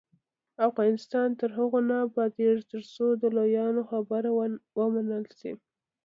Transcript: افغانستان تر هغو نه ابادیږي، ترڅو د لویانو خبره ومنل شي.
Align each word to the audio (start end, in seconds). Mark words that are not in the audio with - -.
افغانستان 0.69 1.27
تر 1.39 1.49
هغو 1.57 1.79
نه 1.89 1.95
ابادیږي، 2.07 2.63
ترڅو 2.71 3.05
د 3.21 3.23
لویانو 3.35 3.81
خبره 3.89 4.29
ومنل 4.79 5.25
شي. 5.39 5.51